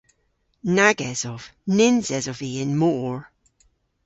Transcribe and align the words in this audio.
Nag 0.75 0.97
esov. 1.11 1.41
Nyns 1.75 2.07
esov 2.17 2.37
vy 2.41 2.51
y'n 2.63 2.71
mor. 2.81 3.19